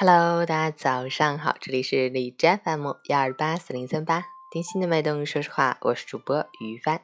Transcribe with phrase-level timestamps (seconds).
[0.00, 5.26] Hello，大家早上好，这里是荔枝 FM 幺二八四零三八，听心的脉动。
[5.26, 7.00] 说实话，我是主播于帆。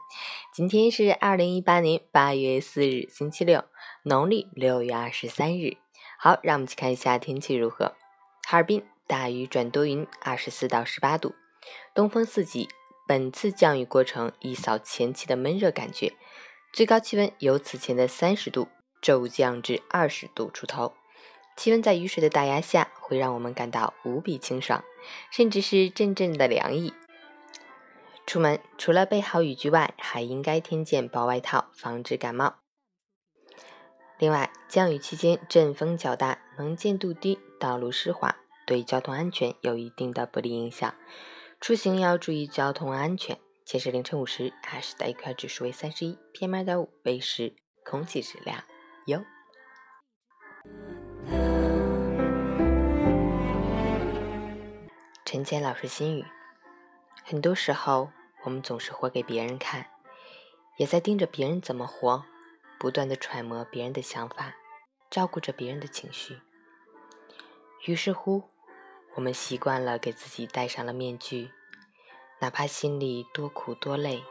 [0.52, 3.64] 今天是二零一八年八月四日，星期六，
[4.04, 5.76] 农历六月二十三日。
[6.20, 7.96] 好，让我们去看一下天气如何。
[8.46, 11.34] 哈尔滨大雨转多云，二十四到十八度，
[11.96, 12.68] 东风四级。
[13.08, 16.12] 本次降雨过程一扫前期的闷热感觉，
[16.72, 18.68] 最高气温由此前的三十度
[19.02, 20.94] 骤降至二十度出头。
[21.56, 24.84] 气温在雨水的打压下，会让我们感到无比清爽，
[25.30, 26.92] 甚至是阵阵的凉意。
[28.26, 32.56] 出门除了备好雨具外，还应该添件薄外套，防止感冒。
[34.18, 40.94] 另外，降雨期间阵风较大，能见度低，道路湿滑，对交通安全有一定的不利影响。
[41.60, 43.38] 出行要注意交通安全。
[43.64, 48.62] 截至凌晨五时，海市的 AQI 指数为三十一，PM 二点五为十，空气质量
[49.06, 49.24] 优。
[55.34, 56.24] 陈谦老师心语：
[57.24, 58.12] 很多时候，
[58.44, 59.90] 我们总是活给别人看，
[60.76, 62.24] 也在盯着别人怎么活，
[62.78, 64.54] 不断的揣摩别人的想法，
[65.10, 66.38] 照顾着别人的情绪。
[67.84, 68.44] 于是乎，
[69.16, 71.50] 我们习惯了给自己戴上了面具，
[72.38, 74.22] 哪怕心里多苦多累，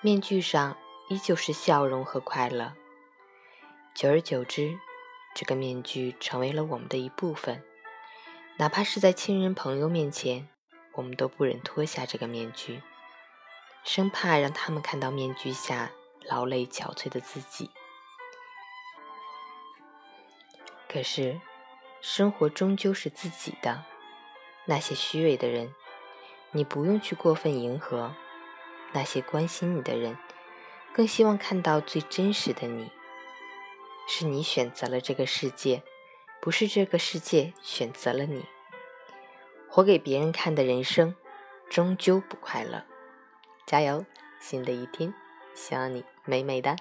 [0.00, 0.78] 面具上
[1.10, 2.72] 依旧是笑容和快乐。
[3.94, 4.78] 久而久之，
[5.34, 7.62] 这个面具成为了我们的一部分。
[8.60, 10.48] 哪怕是在亲人朋友面前，
[10.94, 12.82] 我们都不忍脱下这个面具，
[13.84, 15.92] 生怕让他们看到面具下
[16.24, 17.70] 劳累憔悴的自己。
[20.88, 21.40] 可是，
[22.00, 23.84] 生活终究是自己的，
[24.64, 25.72] 那些虚伪的人，
[26.50, 28.10] 你不用去过分迎合；
[28.92, 30.18] 那些关心你的人，
[30.92, 32.90] 更希望看到最真实的你。
[34.08, 35.84] 是你选择了这个世界。
[36.40, 38.44] 不是这个世界选择了你，
[39.68, 41.14] 活给别人看的人生，
[41.68, 42.84] 终究不快乐。
[43.66, 44.06] 加油，
[44.40, 45.12] 新的一天，
[45.54, 46.76] 希望你美美的。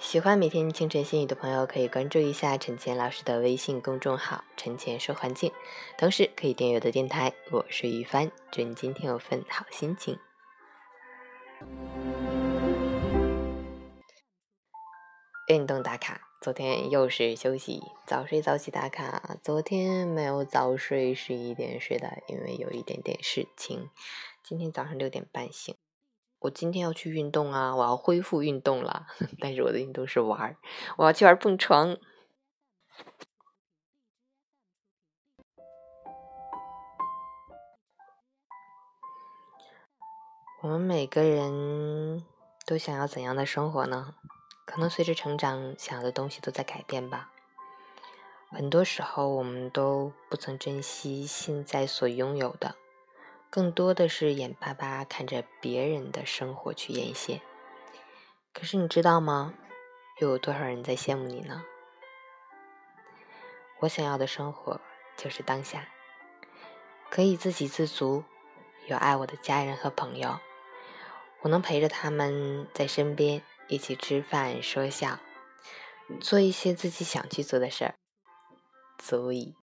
[0.00, 5.50] 喜欢每天清晨心语的朋友，可以关注一下陈倩老师的微信公众号“陈倩说环境”，
[5.98, 7.32] 同时可以订阅我的电台。
[7.50, 10.16] 我是于帆，祝你今天有份好心情。
[15.82, 19.36] 打卡，昨天又是休息，早睡早起打卡。
[19.42, 23.90] 昨天没有早睡，十一点睡的，因为有一点点事情。
[24.42, 25.74] 今天早上六点半醒。
[26.40, 29.06] 我今天要去运动啊，我要恢复运动了。
[29.40, 30.56] 但是我的运动是玩儿，
[30.98, 31.96] 我要去玩蹦床。
[40.62, 42.24] 我们每个人
[42.64, 44.14] 都想要怎样的生活呢？
[44.74, 47.30] 可能随着成长，想要的东西都在改变吧。
[48.50, 52.74] 很多时候，我们都不曾珍惜现在所拥有的，
[53.50, 57.38] 更多的是眼巴巴看着别人的生活去艳羡。
[58.52, 59.54] 可是你知道吗？
[60.18, 61.62] 又有多少人在羡慕你呢？
[63.78, 64.80] 我想要的生活
[65.16, 65.86] 就是当下，
[67.08, 68.24] 可以自给自足，
[68.88, 70.40] 有爱我的家人和朋友，
[71.42, 73.40] 我能陪着他们在身边。
[73.68, 75.18] 一起吃饭、说笑，
[76.20, 77.94] 做一些自己想去做的事儿，
[78.98, 79.54] 足矣。